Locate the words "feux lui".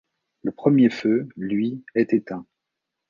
0.89-1.83